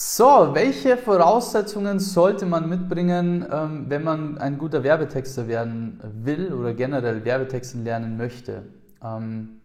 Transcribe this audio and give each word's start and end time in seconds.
So, 0.00 0.50
welche 0.52 0.96
Voraussetzungen 0.96 1.98
sollte 1.98 2.46
man 2.46 2.68
mitbringen, 2.68 3.44
ähm, 3.50 3.86
wenn 3.88 4.04
man 4.04 4.38
ein 4.38 4.56
guter 4.56 4.84
Werbetexter 4.84 5.48
werden 5.48 6.00
will 6.22 6.52
oder 6.52 6.72
generell 6.72 7.24
Werbetexten 7.24 7.82
lernen 7.82 8.16
möchte? 8.16 8.62
Ähm, 9.02 9.60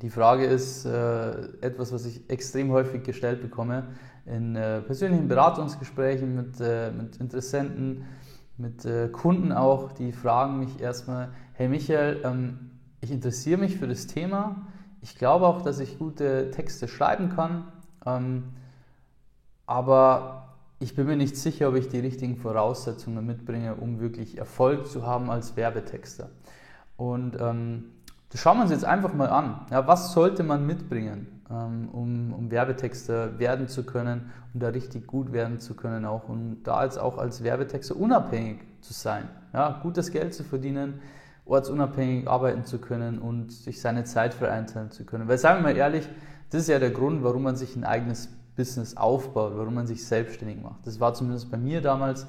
die 0.00 0.10
Frage 0.10 0.44
ist 0.44 0.84
äh, 0.84 1.30
etwas, 1.62 1.92
was 1.92 2.06
ich 2.06 2.30
extrem 2.30 2.70
häufig 2.70 3.02
gestellt 3.02 3.42
bekomme 3.42 3.88
in 4.24 4.54
äh, 4.54 4.80
persönlichen 4.82 5.26
Beratungsgesprächen 5.26 6.36
mit, 6.36 6.60
äh, 6.60 6.92
mit 6.92 7.16
Interessenten, 7.16 8.04
mit 8.56 8.86
Kunden 9.12 9.50
auch. 9.50 9.90
Die 9.90 10.12
fragen 10.12 10.60
mich 10.60 10.80
erstmal, 10.80 11.30
hey 11.54 11.66
Michael, 11.66 12.20
ähm, 12.22 12.70
ich 13.00 13.10
interessiere 13.10 13.58
mich 13.58 13.78
für 13.78 13.88
das 13.88 14.06
Thema. 14.06 14.68
Ich 15.00 15.16
glaube 15.18 15.48
auch, 15.48 15.62
dass 15.62 15.80
ich 15.80 15.98
gute 15.98 16.52
Texte 16.52 16.86
schreiben 16.86 17.30
kann 17.30 17.64
aber 19.66 20.48
ich 20.78 20.94
bin 20.94 21.06
mir 21.06 21.16
nicht 21.16 21.36
sicher, 21.36 21.68
ob 21.68 21.76
ich 21.76 21.88
die 21.88 22.00
richtigen 22.00 22.36
Voraussetzungen 22.36 23.24
mitbringe, 23.24 23.74
um 23.76 24.00
wirklich 24.00 24.38
Erfolg 24.38 24.86
zu 24.86 25.06
haben 25.06 25.30
als 25.30 25.56
Werbetexter. 25.56 26.28
Und 26.96 27.40
ähm, 27.40 27.84
das 28.30 28.40
schauen 28.40 28.58
wir 28.58 28.62
uns 28.62 28.72
jetzt 28.72 28.84
einfach 28.84 29.14
mal 29.14 29.28
an. 29.28 29.60
Ja, 29.70 29.86
was 29.86 30.12
sollte 30.12 30.42
man 30.42 30.66
mitbringen, 30.66 31.42
ähm, 31.50 31.88
um, 31.92 32.32
um 32.32 32.50
Werbetexter 32.50 33.38
werden 33.38 33.68
zu 33.68 33.84
können, 33.84 34.32
um 34.52 34.60
da 34.60 34.68
richtig 34.68 35.06
gut 35.06 35.32
werden 35.32 35.60
zu 35.60 35.74
können, 35.74 36.04
auch 36.04 36.28
um 36.28 36.62
da 36.64 36.84
jetzt 36.84 36.98
auch 36.98 37.18
als 37.18 37.44
Werbetexter 37.44 37.96
unabhängig 37.96 38.58
zu 38.80 38.92
sein, 38.92 39.28
ja, 39.52 39.80
gutes 39.82 40.10
Geld 40.10 40.34
zu 40.34 40.44
verdienen, 40.44 41.00
ortsunabhängig 41.46 42.28
arbeiten 42.28 42.64
zu 42.64 42.78
können 42.78 43.18
und 43.18 43.52
sich 43.52 43.80
seine 43.80 44.04
Zeit 44.04 44.34
frei 44.34 44.50
einteilen 44.50 44.90
zu 44.90 45.04
können. 45.04 45.28
Weil 45.28 45.38
sagen 45.38 45.60
wir 45.60 45.70
mal 45.70 45.76
ehrlich, 45.76 46.08
das 46.50 46.62
ist 46.62 46.68
ja 46.68 46.78
der 46.78 46.90
Grund, 46.90 47.22
warum 47.22 47.42
man 47.42 47.56
sich 47.56 47.76
ein 47.76 47.84
eigenes 47.84 48.28
Business 48.56 48.96
aufbaut, 48.96 49.52
warum 49.56 49.74
man 49.74 49.86
sich 49.86 50.06
selbstständig 50.06 50.62
macht. 50.62 50.86
Das 50.86 51.00
war 51.00 51.14
zumindest 51.14 51.50
bei 51.50 51.56
mir 51.56 51.80
damals 51.80 52.26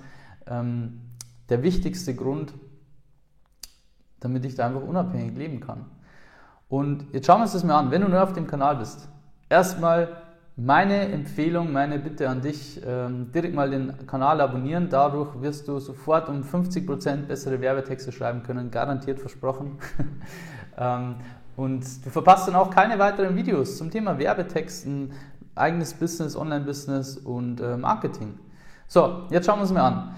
ähm, 0.48 1.02
der 1.50 1.64
wichtigste 1.64 2.16
Grund, 2.16 2.54
damit 4.20 4.46
ich 4.46 4.56
da 4.56 4.68
einfach 4.68 4.82
unabhängig 4.82 5.38
leben 5.38 5.60
kann. 5.60 5.86
Und 6.68 7.06
jetzt 7.14 7.28
schauen 7.28 7.40
wir 7.40 7.44
uns 7.44 7.54
das 7.54 7.64
mal 7.64 7.78
an, 7.78 7.92
wenn 7.92 8.02
du 8.02 8.08
neu 8.08 8.20
auf 8.20 8.34
dem 8.34 8.48
Kanal 8.48 8.78
bist. 8.78 9.08
Erstmal 9.50 10.10
meine 10.58 11.10
Empfehlung, 11.10 11.72
meine 11.72 12.00
Bitte 12.00 12.30
an 12.30 12.42
dich, 12.42 12.82
ähm, 12.86 13.32
direkt 13.34 13.54
mal 13.54 13.70
den 13.70 14.08
Kanal 14.08 14.40
abonnieren. 14.40 14.88
Dadurch 14.90 15.42
wirst 15.42 15.68
du 15.68 15.80
sofort 15.80 16.30
um 16.30 16.42
50% 16.42 17.28
bessere 17.28 17.60
Werbetexte 17.60 18.12
schreiben 18.12 18.42
können, 18.42 18.72
garantiert 18.72 19.20
versprochen. 19.20 19.78
ähm, 20.78 21.16
und 21.58 22.06
du 22.06 22.10
verpasst 22.10 22.48
dann 22.48 22.56
auch 22.56 22.70
keine 22.70 23.00
weiteren 23.00 23.36
Videos 23.36 23.78
zum 23.78 23.92
Thema 23.92 24.18
Werbetexten, 24.18 25.12
eigenes 25.56 25.94
Business, 25.94 26.36
Online-Business 26.36 27.18
und 27.18 27.62
äh, 27.62 27.78
Marketing. 27.78 28.38
So, 28.88 29.24
jetzt 29.30 29.46
schauen 29.46 29.58
wir 29.58 29.64
uns 29.64 29.72
mal 29.72 29.88
an. 29.88 30.16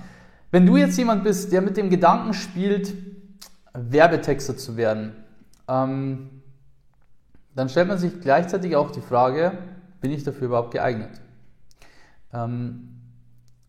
Wenn 0.51 0.65
du 0.65 0.77
jetzt 0.77 0.97
jemand 0.97 1.23
bist, 1.23 1.51
der 1.51 1.61
mit 1.61 1.77
dem 1.77 1.89
Gedanken 1.89 2.33
spielt, 2.33 2.93
Werbetexter 3.73 4.57
zu 4.57 4.75
werden, 4.77 5.13
ähm, 5.67 6.41
dann 7.55 7.69
stellt 7.69 7.87
man 7.87 7.97
sich 7.97 8.19
gleichzeitig 8.21 8.75
auch 8.75 8.91
die 8.91 9.01
Frage, 9.01 9.57
bin 10.01 10.11
ich 10.11 10.23
dafür 10.23 10.47
überhaupt 10.47 10.71
geeignet? 10.71 11.21
Ähm, 12.33 12.89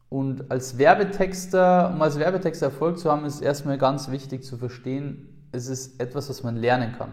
und 0.08 0.50
als 0.50 0.78
Werbetexter, 0.78 1.90
um 1.92 2.00
als 2.00 2.18
Werbetexter 2.18 2.66
Erfolg 2.66 2.98
zu 2.98 3.10
haben, 3.10 3.26
ist 3.26 3.40
erstmal 3.40 3.76
ganz 3.76 4.10
wichtig 4.10 4.44
zu 4.44 4.56
verstehen, 4.56 5.28
es 5.52 5.68
ist 5.68 6.00
etwas, 6.00 6.28
was 6.30 6.42
man 6.42 6.56
lernen 6.56 6.94
kann. 6.96 7.12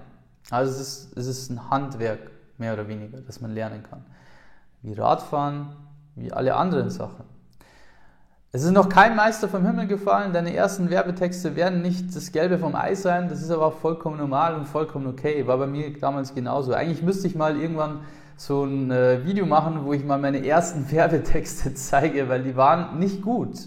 Also 0.50 0.72
es 0.72 0.80
ist, 0.80 1.18
es 1.18 1.28
ist 1.28 1.50
ein 1.50 1.70
Handwerk, 1.70 2.32
mehr 2.58 2.74
oder 2.74 2.88
weniger, 2.88 3.20
das 3.22 3.42
man 3.42 3.54
lernen 3.54 3.84
kann 3.84 4.06
wie 4.86 4.94
Radfahren, 4.94 5.70
wie 6.16 6.32
alle 6.32 6.56
anderen 6.56 6.90
Sachen. 6.90 7.26
Es 8.52 8.64
ist 8.64 8.72
noch 8.72 8.88
kein 8.88 9.16
Meister 9.16 9.50
vom 9.50 9.66
Himmel 9.66 9.88
gefallen, 9.88 10.32
deine 10.32 10.56
ersten 10.56 10.90
Werbetexte 10.90 11.56
werden 11.56 11.82
nicht 11.82 12.16
das 12.16 12.32
Gelbe 12.32 12.58
vom 12.58 12.76
Ei 12.76 12.96
sein, 12.96 13.28
das 13.28 13.42
ist 13.42 13.52
aber 13.52 13.66
auch 13.66 13.74
vollkommen 13.74 14.18
normal 14.18 14.56
und 14.56 14.68
vollkommen 14.68 15.08
okay. 15.08 15.46
War 15.46 15.58
bei 15.58 15.68
mir 15.68 15.92
damals 16.00 16.34
genauso. 16.34 16.74
Eigentlich 16.74 17.02
müsste 17.02 17.28
ich 17.28 17.36
mal 17.36 17.60
irgendwann 17.60 18.02
so 18.38 18.64
ein 18.64 18.92
äh, 18.92 19.26
Video 19.26 19.46
machen, 19.46 19.84
wo 19.84 19.92
ich 19.92 20.06
mal 20.06 20.20
meine 20.20 20.46
ersten 20.46 20.90
Werbetexte 20.92 21.74
zeige, 21.74 22.30
weil 22.30 22.44
die 22.44 22.56
waren 22.56 23.00
nicht 23.00 23.24
gut. 23.24 23.58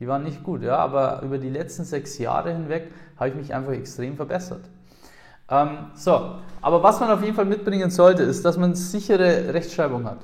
Die 0.00 0.08
waren 0.08 0.24
nicht 0.24 0.42
gut, 0.42 0.62
ja, 0.62 0.78
aber 0.78 1.22
über 1.22 1.38
die 1.38 1.50
letzten 1.50 1.84
sechs 1.84 2.18
Jahre 2.18 2.52
hinweg 2.52 2.90
habe 3.16 3.28
ich 3.28 3.34
mich 3.36 3.54
einfach 3.54 3.72
extrem 3.72 4.16
verbessert. 4.16 4.62
Ähm, 5.48 5.90
so, 5.94 6.36
aber 6.62 6.82
was 6.82 6.98
man 6.98 7.10
auf 7.10 7.22
jeden 7.22 7.36
Fall 7.36 7.44
mitbringen 7.44 7.90
sollte, 7.90 8.24
ist, 8.24 8.44
dass 8.44 8.56
man 8.56 8.74
sichere 8.74 9.52
Rechtschreibung 9.54 10.06
hat. 10.06 10.18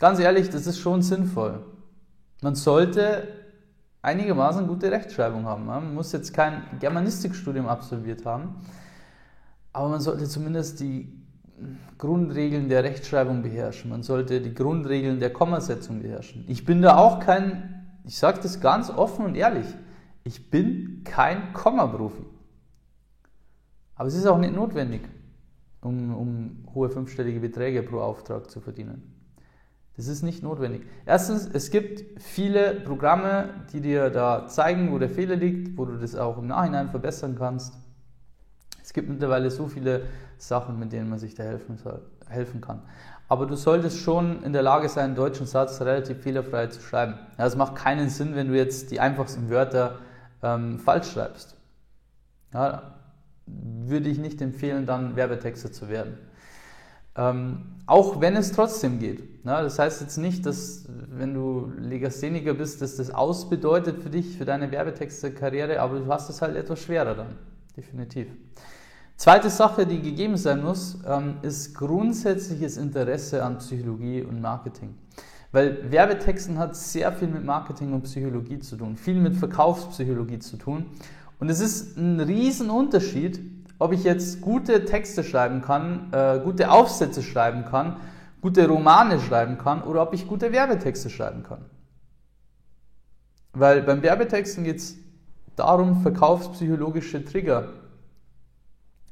Ganz 0.00 0.18
ehrlich, 0.18 0.48
das 0.48 0.66
ist 0.66 0.78
schon 0.78 1.02
sinnvoll. 1.02 1.62
Man 2.42 2.54
sollte 2.54 3.28
einigermaßen 4.00 4.66
gute 4.66 4.90
Rechtschreibung 4.90 5.44
haben. 5.44 5.66
Man 5.66 5.94
muss 5.94 6.10
jetzt 6.12 6.32
kein 6.32 6.62
Germanistikstudium 6.80 7.68
absolviert 7.68 8.24
haben, 8.24 8.54
aber 9.74 9.90
man 9.90 10.00
sollte 10.00 10.24
zumindest 10.24 10.80
die 10.80 11.12
Grundregeln 11.98 12.70
der 12.70 12.82
Rechtschreibung 12.82 13.42
beherrschen. 13.42 13.90
Man 13.90 14.02
sollte 14.02 14.40
die 14.40 14.54
Grundregeln 14.54 15.20
der 15.20 15.34
Kommasetzung 15.34 16.00
beherrschen. 16.00 16.46
Ich 16.48 16.64
bin 16.64 16.80
da 16.80 16.96
auch 16.96 17.20
kein, 17.20 17.84
ich 18.04 18.16
sage 18.16 18.40
das 18.42 18.58
ganz 18.58 18.88
offen 18.88 19.26
und 19.26 19.34
ehrlich, 19.34 19.66
ich 20.24 20.50
bin 20.50 21.02
kein 21.04 21.52
Kommaprofi. 21.52 22.24
Aber 23.96 24.08
es 24.08 24.14
ist 24.14 24.26
auch 24.26 24.38
nicht 24.38 24.54
notwendig, 24.54 25.02
um, 25.82 26.14
um 26.14 26.64
hohe 26.74 26.88
fünfstellige 26.88 27.40
Beträge 27.40 27.82
pro 27.82 27.98
Auftrag 27.98 28.50
zu 28.50 28.60
verdienen. 28.60 29.09
Das 29.96 30.06
ist 30.06 30.22
nicht 30.22 30.42
notwendig. 30.42 30.82
Erstens, 31.04 31.48
es 31.52 31.70
gibt 31.70 32.20
viele 32.20 32.74
Programme, 32.80 33.50
die 33.72 33.80
dir 33.80 34.10
da 34.10 34.46
zeigen, 34.46 34.92
wo 34.92 34.98
der 34.98 35.10
Fehler 35.10 35.36
liegt, 35.36 35.76
wo 35.76 35.84
du 35.84 35.98
das 35.98 36.14
auch 36.14 36.38
im 36.38 36.46
Nachhinein 36.46 36.88
verbessern 36.88 37.36
kannst. 37.36 37.74
Es 38.82 38.92
gibt 38.92 39.08
mittlerweile 39.08 39.50
so 39.50 39.68
viele 39.68 40.04
Sachen, 40.38 40.78
mit 40.78 40.92
denen 40.92 41.10
man 41.10 41.18
sich 41.18 41.34
da 41.34 41.42
helfen, 41.42 41.76
soll, 41.76 42.00
helfen 42.28 42.60
kann. 42.60 42.82
Aber 43.28 43.46
du 43.46 43.54
solltest 43.54 43.98
schon 43.98 44.42
in 44.42 44.52
der 44.52 44.62
Lage 44.62 44.88
sein, 44.88 45.04
einen 45.04 45.14
deutschen 45.14 45.46
Satz 45.46 45.80
relativ 45.80 46.22
fehlerfrei 46.22 46.66
zu 46.66 46.80
schreiben. 46.80 47.14
Ja, 47.38 47.46
es 47.46 47.54
macht 47.54 47.76
keinen 47.76 48.08
Sinn, 48.08 48.34
wenn 48.34 48.48
du 48.48 48.56
jetzt 48.56 48.90
die 48.90 48.98
einfachsten 48.98 49.50
Wörter 49.50 49.98
ähm, 50.42 50.78
falsch 50.80 51.12
schreibst. 51.12 51.56
Ja, 52.52 52.94
würde 53.46 54.08
ich 54.08 54.18
nicht 54.18 54.40
empfehlen, 54.42 54.86
dann 54.86 55.14
Werbetexter 55.14 55.70
zu 55.70 55.88
werden. 55.88 56.18
Ähm, 57.16 57.62
auch 57.86 58.20
wenn 58.20 58.36
es 58.36 58.52
trotzdem 58.52 58.98
geht. 59.00 59.44
Ne? 59.44 59.52
Das 59.52 59.78
heißt 59.78 60.00
jetzt 60.00 60.16
nicht, 60.16 60.46
dass 60.46 60.84
wenn 60.88 61.34
du 61.34 61.72
Legastheniker 61.76 62.54
bist, 62.54 62.80
dass 62.82 62.96
das 62.96 63.10
ausbedeutet 63.10 64.02
für 64.02 64.10
dich, 64.10 64.36
für 64.36 64.44
deine 64.44 64.70
Werbetexte-Karriere, 64.70 65.80
aber 65.80 65.98
du 65.98 66.06
hast 66.06 66.30
es 66.30 66.40
halt 66.40 66.56
etwas 66.56 66.80
schwerer 66.80 67.14
dann. 67.14 67.36
Definitiv. 67.76 68.28
Zweite 69.16 69.50
Sache, 69.50 69.86
die 69.86 70.00
gegeben 70.00 70.36
sein 70.36 70.62
muss, 70.62 70.98
ähm, 71.06 71.34
ist 71.42 71.74
grundsätzliches 71.74 72.76
Interesse 72.76 73.44
an 73.44 73.58
Psychologie 73.58 74.22
und 74.22 74.40
Marketing. 74.40 74.94
Weil 75.52 75.90
Werbetexten 75.90 76.58
hat 76.58 76.76
sehr 76.76 77.12
viel 77.12 77.28
mit 77.28 77.44
Marketing 77.44 77.92
und 77.92 78.02
Psychologie 78.04 78.60
zu 78.60 78.76
tun, 78.76 78.96
viel 78.96 79.16
mit 79.16 79.36
Verkaufspsychologie 79.36 80.38
zu 80.38 80.56
tun. 80.56 80.86
Und 81.38 81.50
es 81.50 81.60
ist 81.60 81.96
ein 81.96 82.20
Riesenunterschied, 82.20 83.40
ob 83.80 83.92
ich 83.92 84.04
jetzt 84.04 84.42
gute 84.42 84.84
Texte 84.84 85.24
schreiben 85.24 85.62
kann, 85.62 86.12
äh, 86.12 86.38
gute 86.44 86.70
Aufsätze 86.70 87.22
schreiben 87.22 87.64
kann, 87.64 87.96
gute 88.42 88.68
Romane 88.68 89.18
schreiben 89.18 89.56
kann 89.56 89.82
oder 89.82 90.02
ob 90.02 90.12
ich 90.12 90.28
gute 90.28 90.52
Werbetexte 90.52 91.08
schreiben 91.08 91.42
kann. 91.42 91.64
Weil 93.52 93.82
beim 93.82 94.02
Werbetexten 94.02 94.64
geht 94.64 94.76
es 94.76 94.96
darum, 95.56 96.02
verkaufspsychologische 96.02 97.24
Trigger 97.24 97.70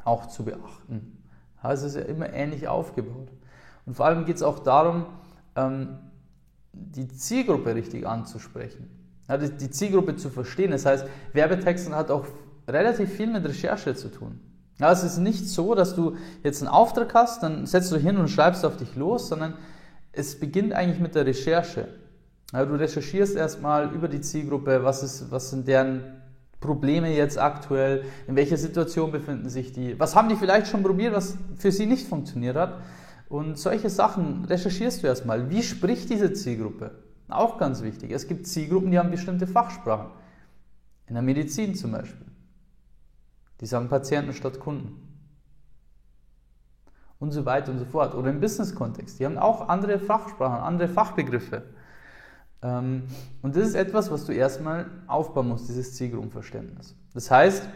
auch 0.05 0.27
zu 0.27 0.45
beachten. 0.45 1.25
Also 1.63 1.87
es 1.87 1.95
ist 1.95 2.03
ja 2.03 2.07
immer 2.07 2.33
ähnlich 2.33 2.69
aufgebaut. 2.69 3.31
Und 3.87 3.95
vor 3.95 4.05
allem 4.05 4.27
geht 4.27 4.37
es 4.37 4.43
auch 4.43 4.59
darum, 4.59 5.07
ähm, 5.57 5.99
die 6.73 7.09
Zielgruppe 7.09 7.75
richtig 7.75 8.07
anzusprechen. 8.07 8.91
Ja, 9.29 9.39
die 9.39 9.71
Zielgruppe 9.71 10.17
zu 10.17 10.29
verstehen. 10.29 10.73
Das 10.73 10.85
heißt, 10.85 11.07
Werbetexten 11.33 11.95
hat 11.95 12.11
auch 12.11 12.27
relativ 12.69 13.11
viel 13.15 13.29
mit 13.29 13.47
Recherche 13.47 13.95
zu 13.95 14.11
tun. 14.11 14.41
Ja, 14.81 14.93
es 14.93 15.03
ist 15.03 15.19
nicht 15.19 15.49
so, 15.49 15.75
dass 15.75 15.95
du 15.95 16.17
jetzt 16.45 16.63
einen 16.63 16.69
Auftrag 16.69 17.13
hast, 17.15 17.43
dann 17.43 17.67
setzt 17.67 17.91
du 17.91 17.97
hin 17.97 18.17
und 18.17 18.29
schreibst 18.29 18.65
auf 18.65 18.77
dich 18.77 18.95
los, 18.95 19.29
sondern 19.29 19.55
es 20.13 20.39
beginnt 20.39 20.73
eigentlich 20.73 21.01
mit 21.01 21.15
der 21.15 21.27
Recherche. 21.27 21.89
Ja, 22.53 22.65
du 22.65 22.75
recherchierst 22.75 23.37
erstmal 23.37 23.93
über 23.93 24.09
die 24.09 24.21
Zielgruppe, 24.21 24.85
was, 24.85 25.03
ist, 25.03 25.31
was 25.31 25.51
sind 25.51 25.67
deren 25.67 26.19
Probleme 26.61 27.15
jetzt 27.15 27.39
aktuell, 27.39 28.05
in 28.27 28.37
welcher 28.37 28.57
Situation 28.57 29.13
befinden 29.13 29.49
sich 29.49 29.73
die, 29.73 29.99
was 29.99 30.17
haben 30.17 30.29
die 30.29 30.37
vielleicht 30.37 30.69
schon 30.69 30.83
probiert, 30.83 31.15
was 31.15 31.37
für 31.57 31.71
sie 31.71 31.87
nicht 31.87 32.09
funktioniert 32.09 32.57
hat. 32.57 32.81
Und 33.29 33.59
solche 33.59 33.91
Sachen 33.91 34.47
recherchierst 34.47 35.03
du 35.03 35.07
erstmal. 35.07 35.51
Wie 35.51 35.63
spricht 35.63 36.09
diese 36.09 36.33
Zielgruppe? 36.33 36.93
Auch 37.29 37.59
ganz 37.59 37.83
wichtig. 37.83 38.11
Es 38.11 38.27
gibt 38.27 38.47
Zielgruppen, 38.47 38.91
die 38.91 38.99
haben 38.99 39.11
bestimmte 39.11 39.47
Fachsprachen. 39.47 40.13
In 41.07 41.15
der 41.15 41.23
Medizin 41.23 41.75
zum 41.75 41.93
Beispiel. 41.93 42.27
Die 43.61 43.67
sagen 43.67 43.89
Patienten 43.89 44.33
statt 44.33 44.61
Kunden. 44.61 45.05
Und 47.19 47.33
so 47.33 47.45
weiter 47.45 47.73
und 47.73 47.79
so 47.79 47.85
fort. 47.85 48.15
Oder 48.15 48.31
im 48.31 48.41
Business-Kontext. 48.41 49.19
Die 49.19 49.27
haben 49.27 49.39
auch 49.39 49.69
andere 49.69 49.99
Fachsprachen, 49.99 50.61
andere 50.61 50.89
Fachbegriffe. 50.89 51.63
Ähm, 52.63 53.05
und 53.43 53.57
das 53.57 53.69
ist 53.69 53.75
etwas, 53.75 54.11
was 54.11 54.25
du 54.25 54.33
erstmal 54.33 54.87
aufbauen 55.07 55.49
musst, 55.49 55.69
dieses 55.69 55.95
Zielgruppenverständnis. 55.95 56.95
Das 57.15 57.31
heißt, 57.31 57.69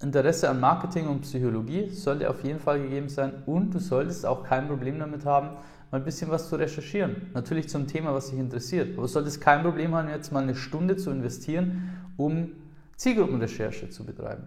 Interesse 0.00 0.50
an 0.50 0.60
Marketing 0.60 1.08
und 1.08 1.22
Psychologie 1.22 1.88
sollte 1.88 2.28
auf 2.28 2.44
jeden 2.44 2.60
Fall 2.60 2.80
gegeben 2.82 3.08
sein 3.08 3.42
und 3.46 3.72
du 3.74 3.78
solltest 3.78 4.26
auch 4.26 4.44
kein 4.44 4.68
Problem 4.68 4.98
damit 4.98 5.24
haben, 5.24 5.56
mal 5.90 5.98
ein 5.98 6.04
bisschen 6.04 6.30
was 6.30 6.48
zu 6.48 6.56
recherchieren. 6.56 7.30
Natürlich 7.32 7.68
zum 7.68 7.86
Thema, 7.86 8.12
was 8.12 8.30
dich 8.30 8.38
interessiert. 8.38 8.92
Aber 8.92 9.02
du 9.02 9.08
solltest 9.08 9.40
kein 9.40 9.62
Problem 9.62 9.94
haben, 9.94 10.08
jetzt 10.08 10.32
mal 10.32 10.42
eine 10.42 10.54
Stunde 10.54 10.96
zu 10.96 11.10
investieren, 11.10 11.90
um 12.16 12.50
Zielgruppenrecherche 12.96 13.90
zu 13.90 14.04
betreiben. 14.04 14.46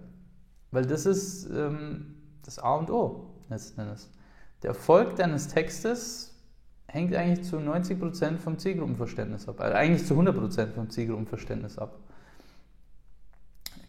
Weil 0.71 0.85
das 0.85 1.05
ist 1.05 1.49
ähm, 1.49 2.15
das 2.43 2.59
A 2.59 2.75
und 2.75 2.89
O 2.91 3.27
letzten 3.49 3.81
Endes. 3.81 4.09
Der 4.63 4.69
Erfolg 4.69 5.15
deines 5.15 5.47
Textes 5.47 6.33
hängt 6.87 7.13
eigentlich 7.15 7.47
zu 7.47 7.57
90% 7.57 8.37
vom 8.37 8.57
Zielgruppenverständnis 8.57 9.47
ab. 9.47 9.59
Also 9.59 9.75
eigentlich 9.75 10.05
zu 10.05 10.15
100% 10.15 10.73
vom 10.73 10.89
Zielgruppenverständnis 10.89 11.77
ab. 11.77 11.99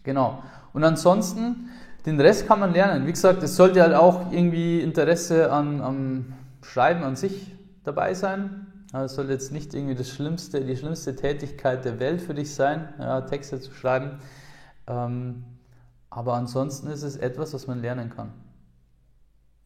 Genau. 0.03 0.43
Und 0.73 0.85
ansonsten, 0.85 1.71
den 2.07 2.21
Rest 2.21 2.47
kann 2.47 2.61
man 2.61 2.73
lernen. 2.73 3.07
Wie 3.07 3.13
gesagt, 3.13 3.43
es 3.43 3.57
sollte 3.57 3.83
halt 3.83 3.95
auch 3.95 4.33
irgendwie 4.33 4.81
Interesse 4.81 5.53
an, 5.53 5.81
am 5.81 6.33
Schreiben 6.63 7.03
an 7.03 7.17
sich 7.17 7.55
dabei 7.85 8.15
sein. 8.15 8.67
Es 8.93 9.15
soll 9.15 9.29
jetzt 9.31 9.53
nicht 9.53 9.75
irgendwie 9.75 9.95
das 9.95 10.09
schlimmste, 10.09 10.65
die 10.65 10.77
schlimmste 10.77 11.15
Tätigkeit 11.15 11.85
der 11.85 12.01
Welt 12.01 12.23
für 12.23 12.35
dich 12.35 12.55
sein, 12.55 12.89
ja, 12.99 13.21
Texte 13.21 13.61
zu 13.61 13.73
schreiben. 13.75 14.19
Ähm, 14.89 15.45
aber 16.11 16.35
ansonsten 16.35 16.89
ist 16.89 17.03
es 17.03 17.17
etwas, 17.17 17.55
was 17.55 17.67
man 17.67 17.81
lernen 17.81 18.11
kann. 18.11 18.33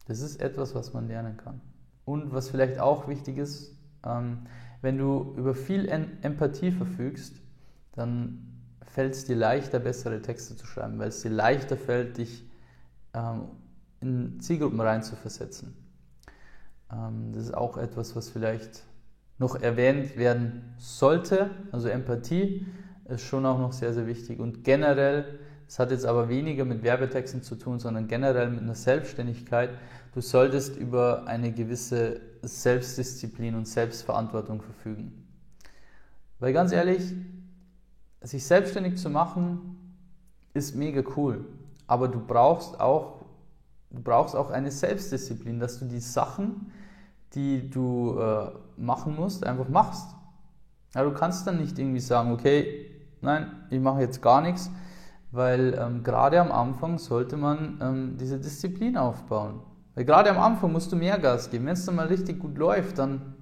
Das 0.05 0.19
ist 0.19 0.41
etwas, 0.41 0.75
was 0.75 0.93
man 0.93 1.07
lernen 1.07 1.37
kann. 1.37 1.61
Und 2.05 2.33
was 2.33 2.49
vielleicht 2.49 2.79
auch 2.79 3.07
wichtig 3.07 3.37
ist, 3.37 3.75
ähm, 4.05 4.45
wenn 4.81 4.97
du 4.97 5.33
über 5.37 5.55
viel 5.55 5.87
Empathie 5.87 6.71
verfügst, 6.71 7.37
dann 7.93 8.61
fällt 8.81 9.13
es 9.13 9.23
dir 9.25 9.37
leichter, 9.37 9.79
bessere 9.79 10.21
Texte 10.21 10.57
zu 10.57 10.67
schreiben, 10.67 10.99
weil 10.99 11.07
es 11.07 11.21
dir 11.21 11.31
leichter 11.31 11.77
fällt, 11.77 12.17
dich 12.17 12.43
ähm, 13.13 13.45
in 14.01 14.41
Zielgruppen 14.41 14.81
reinzuversetzen. 14.81 15.73
Das 17.31 17.45
ist 17.45 17.55
auch 17.55 17.77
etwas, 17.77 18.15
was 18.15 18.29
vielleicht 18.29 18.83
noch 19.39 19.55
erwähnt 19.55 20.15
werden 20.15 20.75
sollte. 20.77 21.49
Also 21.71 21.87
Empathie 21.87 22.67
ist 23.05 23.21
schon 23.21 23.45
auch 23.45 23.59
noch 23.59 23.73
sehr, 23.73 23.93
sehr 23.93 24.07
wichtig. 24.07 24.39
Und 24.39 24.63
generell, 24.63 25.39
das 25.67 25.79
hat 25.79 25.91
jetzt 25.91 26.05
aber 26.05 26.29
weniger 26.29 26.65
mit 26.65 26.83
Werbetexten 26.83 27.43
zu 27.43 27.55
tun, 27.55 27.79
sondern 27.79 28.07
generell 28.07 28.49
mit 28.49 28.61
einer 28.61 28.75
Selbstständigkeit. 28.75 29.71
Du 30.13 30.21
solltest 30.21 30.77
über 30.77 31.25
eine 31.27 31.51
gewisse 31.51 32.21
Selbstdisziplin 32.41 33.55
und 33.55 33.67
Selbstverantwortung 33.67 34.61
verfügen. 34.61 35.25
Weil 36.39 36.53
ganz 36.53 36.71
ehrlich, 36.71 37.13
sich 38.21 38.45
selbstständig 38.45 38.97
zu 38.97 39.09
machen, 39.09 39.77
ist 40.53 40.75
mega 40.75 41.03
cool. 41.17 41.45
Aber 41.87 42.07
du 42.07 42.19
brauchst 42.19 42.79
auch, 42.79 43.25
du 43.91 44.01
brauchst 44.01 44.35
auch 44.35 44.49
eine 44.49 44.71
Selbstdisziplin, 44.71 45.59
dass 45.59 45.79
du 45.79 45.85
die 45.85 45.99
Sachen, 45.99 46.71
die 47.33 47.69
du 47.69 48.17
äh, 48.19 48.51
machen 48.77 49.15
musst, 49.15 49.45
einfach 49.45 49.67
machst. 49.67 50.07
Ja, 50.95 51.03
du 51.03 51.11
kannst 51.11 51.47
dann 51.47 51.59
nicht 51.59 51.79
irgendwie 51.79 51.99
sagen, 51.99 52.31
okay, 52.31 52.92
nein, 53.23 53.51
ich 53.69 53.79
mache 53.79 54.01
jetzt 54.01 54.21
gar 54.21 54.41
nichts, 54.41 54.69
weil 55.31 55.77
ähm, 55.79 56.03
gerade 56.03 56.39
am 56.39 56.51
Anfang 56.51 56.99
sollte 56.99 57.37
man 57.37 57.79
ähm, 57.81 58.17
diese 58.19 58.39
Disziplin 58.39 58.97
aufbauen. 58.97 59.61
Weil 59.95 60.05
gerade 60.05 60.29
am 60.29 60.39
Anfang 60.39 60.71
musst 60.71 60.91
du 60.91 60.95
mehr 60.95 61.19
Gas 61.19 61.49
geben. 61.49 61.65
Wenn 61.65 61.73
es 61.73 61.85
dann 61.85 61.95
mal 61.95 62.07
richtig 62.07 62.39
gut 62.39 62.57
läuft, 62.57 62.97
dann 62.97 63.35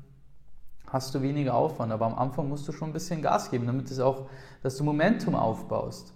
hast 0.88 1.16
du 1.16 1.22
weniger 1.22 1.54
Aufwand. 1.54 1.92
Aber 1.92 2.06
am 2.06 2.16
Anfang 2.16 2.50
musst 2.50 2.68
du 2.68 2.72
schon 2.72 2.90
ein 2.90 2.94
bisschen 2.94 3.22
Gas 3.22 3.52
geben, 3.52 3.68
damit 3.68 3.90
es 3.90 4.00
auch, 4.00 4.30
dass 4.62 4.78
du 4.78 4.84
Momentum 4.84 5.36
aufbaust. 5.36 6.14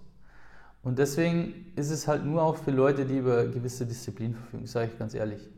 Und 0.82 0.98
deswegen 0.98 1.72
ist 1.74 1.90
es 1.90 2.06
halt 2.06 2.24
nur 2.24 2.42
auch 2.42 2.56
für 2.56 2.70
Leute, 2.70 3.06
die 3.06 3.18
über 3.18 3.46
gewisse 3.46 3.86
Disziplin 3.86 4.34
verfügen, 4.34 4.66
sage 4.66 4.90
ich 4.92 4.98
ganz 4.98 5.14
ehrlich. 5.14 5.50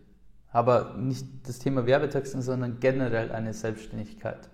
Aber 0.51 0.95
nicht 0.97 1.27
das 1.47 1.59
Thema 1.59 1.85
Werbetexten, 1.85 2.41
sondern 2.41 2.81
generell 2.81 3.33
eine 3.33 3.53
Selbstständigkeit. 3.53 4.49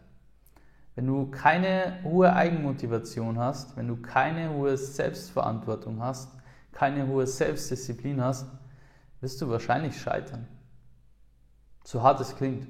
Wenn 0.94 1.06
du 1.06 1.30
keine 1.30 1.98
hohe 2.04 2.32
Eigenmotivation 2.32 3.38
hast, 3.38 3.76
wenn 3.76 3.88
du 3.88 3.96
keine 3.96 4.50
hohe 4.50 4.76
Selbstverantwortung 4.76 6.00
hast, 6.00 6.30
keine 6.72 7.06
hohe 7.06 7.26
Selbstdisziplin 7.26 8.22
hast, 8.22 8.46
wirst 9.20 9.40
du 9.40 9.48
wahrscheinlich 9.48 10.00
scheitern. 10.00 10.46
So 11.84 12.02
hart 12.02 12.20
es 12.20 12.36
klingt. 12.36 12.66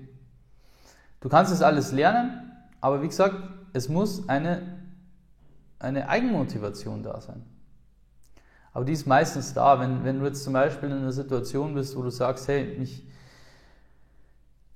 Du 1.21 1.29
kannst 1.29 1.53
es 1.53 1.63
alles 1.63 1.93
lernen, 1.93 2.53
aber 2.81 3.03
wie 3.03 3.09
gesagt, 3.09 3.37
es 3.73 3.89
muss 3.89 4.29
eine, 4.29 4.79
eine 5.79 6.09
Eigenmotivation 6.09 7.03
da 7.03 7.21
sein. 7.21 7.45
Aber 8.73 8.85
die 8.85 8.93
ist 8.93 9.07
meistens 9.07 9.55
da, 9.55 9.79
wenn, 9.81 10.05
wenn 10.05 10.19
du 10.19 10.27
jetzt 10.27 10.45
zum 10.45 10.53
Beispiel 10.53 10.91
in 10.91 10.99
einer 10.99 11.13
Situation 11.13 11.75
bist, 11.75 11.97
wo 11.97 12.03
du 12.03 12.11
sagst, 12.11 12.49
hey, 12.49 12.77
mich 12.79 13.07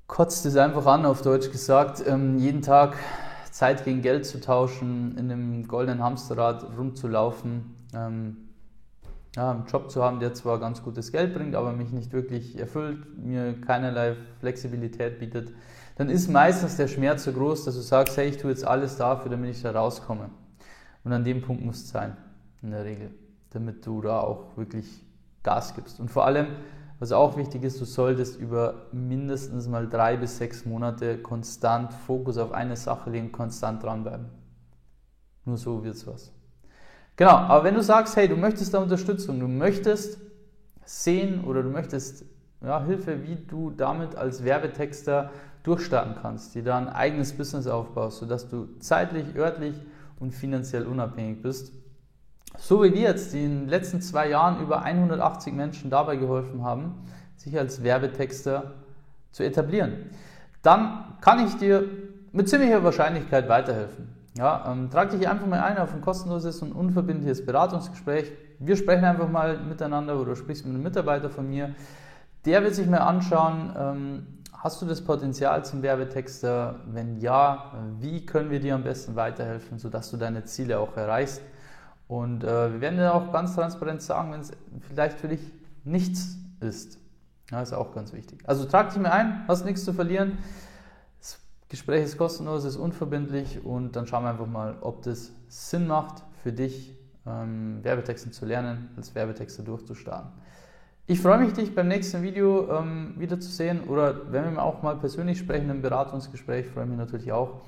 kotzt 0.07 0.47
es 0.47 0.57
einfach 0.57 0.87
an, 0.87 1.05
auf 1.05 1.23
Deutsch 1.23 1.51
gesagt, 1.51 2.03
ähm, 2.07 2.39
jeden 2.39 2.63
Tag 2.63 2.97
Zeit 3.59 3.85
gegen 3.85 4.03
Geld 4.03 4.25
zu 4.25 4.41
tauschen, 4.41 5.19
in 5.19 5.33
einem 5.33 5.67
goldenen 5.67 6.01
Hamsterrad 6.01 6.65
rumzulaufen. 6.79 7.75
Ähm, 7.93 8.37
ja, 9.35 9.51
einen 9.51 9.67
Job 9.67 9.91
zu 9.91 10.01
haben, 10.01 10.21
der 10.21 10.33
zwar 10.33 10.61
ganz 10.61 10.81
gutes 10.85 11.11
Geld 11.11 11.35
bringt, 11.35 11.57
aber 11.57 11.73
mich 11.73 11.91
nicht 11.91 12.13
wirklich 12.13 12.57
erfüllt, 12.57 13.19
mir 13.19 13.61
keinerlei 13.61 14.15
Flexibilität 14.39 15.19
bietet, 15.19 15.53
dann 15.97 16.09
ist 16.09 16.29
meistens 16.29 16.77
der 16.77 16.87
Schmerz 16.87 17.25
so 17.25 17.33
groß, 17.33 17.65
dass 17.65 17.75
du 17.75 17.81
sagst, 17.81 18.17
hey, 18.17 18.29
ich 18.29 18.37
tue 18.37 18.51
jetzt 18.51 18.65
alles 18.65 18.97
dafür, 18.97 19.33
damit 19.33 19.51
ich 19.51 19.61
da 19.61 19.73
rauskomme. 19.73 20.31
Und 21.03 21.13
an 21.13 21.25
dem 21.25 21.43
Punkt 21.43 21.65
muss 21.65 21.83
es 21.83 21.89
sein, 21.89 22.17
in 22.63 22.71
der 22.71 22.85
Regel, 22.85 23.11
damit 23.51 23.85
du 23.85 24.01
da 24.01 24.21
auch 24.21 24.57
wirklich 24.57 25.05
Gas 25.43 25.75
gibst. 25.75 25.99
Und 25.99 26.13
vor 26.13 26.25
allem, 26.25 26.47
was 26.99 27.13
auch 27.13 27.37
wichtig 27.37 27.63
ist, 27.63 27.81
du 27.81 27.85
solltest 27.85 28.41
über 28.41 28.87
mindestens 28.93 29.69
mal 29.69 29.89
drei 29.89 30.17
bis 30.17 30.39
sechs 30.39 30.65
Monate 30.65 31.19
konstant 31.19 31.93
Fokus 31.93 32.39
auf 32.39 32.53
eine 32.53 32.77
Sache 32.77 33.11
legen, 33.11 33.31
konstant 33.31 33.83
dranbleiben. 33.83 34.27
Nur 35.45 35.57
so 35.57 35.85
wird 35.85 35.95
es 35.95 36.07
was. 36.07 36.33
Genau, 37.17 37.31
aber 37.31 37.65
wenn 37.65 37.75
du 37.75 37.83
sagst, 37.83 38.17
hey, 38.17 38.29
du 38.29 38.37
möchtest 38.37 38.75
da 38.75 38.79
Unterstützung, 38.79 39.41
du 39.41 39.49
möchtest 39.49 40.19
sehen 40.85 41.45
oder 41.45 41.63
du 41.63 41.71
möchtest 41.71 42.25
ja, 42.63 42.85
Hilfe, 42.85 43.23
wie 43.23 43.37
du 43.37 43.71
damit 43.71 44.17
als 44.17 44.45
Werbetexter 44.45 45.31
durchstarten 45.63 46.17
kannst, 46.21 46.55
dir 46.55 46.65
da 46.65 46.79
ein 46.79 46.89
eigenes 46.89 47.33
Business 47.33 47.67
aufbaust, 47.67 48.19
sodass 48.19 48.49
du 48.49 48.69
zeitlich, 48.81 49.37
örtlich 49.37 49.75
und 50.19 50.33
finanziell 50.33 50.87
unabhängig 50.87 51.43
bist. 51.43 51.73
So 52.57 52.83
wie 52.83 52.93
wir 52.93 53.03
jetzt, 53.03 53.33
die 53.33 53.45
in 53.45 53.61
den 53.61 53.69
letzten 53.69 54.01
zwei 54.01 54.29
Jahren 54.29 54.61
über 54.63 54.83
180 54.83 55.53
Menschen 55.53 55.91
dabei 55.91 56.17
geholfen 56.17 56.65
haben, 56.65 56.95
sich 57.37 57.59
als 57.59 57.83
Werbetexter 57.83 58.75
zu 59.33 59.45
etablieren, 59.45 60.11
dann 60.63 61.17
kann 61.21 61.47
ich 61.47 61.57
dir 61.57 61.85
mit 62.33 62.49
ziemlicher 62.49 62.83
Wahrscheinlichkeit 62.83 63.49
weiterhelfen. 63.49 64.09
Ja, 64.37 64.71
ähm, 64.71 64.91
trag 64.91 65.11
dich 65.11 65.29
einfach 65.29 65.47
mal 65.47 65.61
ein 65.61 65.79
auf 65.79 65.93
ein 65.95 66.01
kostenloses 66.01 66.63
und 66.63 66.73
unverbindliches 66.73 67.45
Beratungsgespräch. 67.45 68.31
Wir 68.61 68.77
sprechen 68.77 69.05
einfach 69.05 69.29
mal 69.29 69.59
miteinander 69.59 70.21
oder 70.21 70.37
sprichst 70.37 70.65
mit 70.65 70.75
einem 70.75 70.83
Mitarbeiter 70.83 71.31
von 71.31 71.49
mir. 71.49 71.75
Der 72.45 72.63
wird 72.63 72.75
sich 72.75 72.87
mal 72.87 72.99
anschauen, 72.99 73.75
ähm, 73.77 74.27
hast 74.53 74.81
du 74.81 74.87
das 74.87 75.03
Potenzial 75.03 75.65
zum 75.65 75.83
Werbetexter? 75.83 76.77
Wenn 76.87 77.19
ja, 77.19 77.73
wie 77.99 78.27
können 78.27 78.51
wir 78.51 78.61
dir 78.61 78.75
am 78.75 78.85
besten 78.85 79.17
weiterhelfen, 79.17 79.79
sodass 79.79 80.11
du 80.11 80.17
deine 80.17 80.45
Ziele 80.45 80.79
auch 80.79 80.97
erreichst? 80.97 81.43
Und 82.09 82.43
äh, 82.43 82.73
wir 82.73 82.81
werden 82.81 82.97
dir 82.97 83.15
auch 83.15 83.33
ganz 83.33 83.55
transparent 83.55 84.03
sagen, 84.03 84.33
wenn 84.33 84.41
es 84.41 84.51
vielleicht 84.81 85.21
für 85.21 85.29
dich 85.29 85.41
nichts 85.85 86.39
ist. 86.61 86.99
Ja, 87.51 87.63
ist 87.63 87.73
auch 87.73 87.95
ganz 87.95 88.13
wichtig. 88.13 88.41
Also 88.45 88.65
trag 88.65 88.91
dich 88.91 89.01
mal 89.01 89.11
ein, 89.11 89.45
hast 89.47 89.65
nichts 89.65 89.85
zu 89.85 89.93
verlieren. 89.93 90.39
Gespräch 91.69 92.05
ist 92.05 92.17
kostenlos, 92.17 92.65
ist 92.65 92.77
unverbindlich 92.77 93.63
und 93.63 93.95
dann 93.95 94.07
schauen 94.07 94.25
wir 94.25 94.31
einfach 94.31 94.47
mal, 94.47 94.77
ob 94.81 95.03
das 95.03 95.33
Sinn 95.49 95.87
macht 95.87 96.25
für 96.43 96.51
dich, 96.51 96.97
ähm, 97.27 97.81
Werbetexten 97.83 98.33
zu 98.33 98.47
lernen, 98.47 98.89
als 98.97 99.15
Werbetexter 99.15 99.63
durchzustarten. 99.63 100.31
Ich 101.07 101.21
freue 101.21 101.39
mich, 101.39 101.53
dich 101.53 101.75
beim 101.75 101.89
nächsten 101.89 102.23
Video 102.23 102.71
ähm, 102.71 103.15
wiederzusehen 103.19 103.85
oder 103.85 104.33
wenn 104.33 104.55
wir 104.55 104.63
auch 104.63 104.83
mal 104.83 104.97
persönlich 104.97 105.39
sprechen 105.39 105.69
im 105.69 105.83
Beratungsgespräch, 105.83 106.69
freue 106.69 106.85
ich 106.85 106.91
mich 106.91 106.99
natürlich 106.99 107.33
auch. 107.33 107.61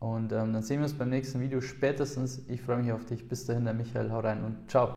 Und 0.00 0.32
ähm, 0.32 0.52
dann 0.52 0.62
sehen 0.62 0.78
wir 0.78 0.84
uns 0.84 0.94
beim 0.94 1.10
nächsten 1.10 1.40
Video 1.40 1.60
spätestens. 1.60 2.40
Ich 2.48 2.62
freue 2.62 2.78
mich 2.78 2.92
auf 2.92 3.04
dich. 3.04 3.28
Bis 3.28 3.46
dahin, 3.46 3.64
der 3.64 3.74
Michael. 3.74 4.12
Hau 4.12 4.20
rein 4.20 4.44
und 4.44 4.70
ciao. 4.70 4.86